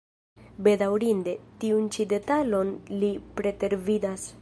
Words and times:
Bedaŭrinde, 0.67 1.35
tiun 1.65 1.87
ĉi 1.97 2.09
detalon 2.17 2.75
li 3.05 3.15
pretervidas. 3.41 4.31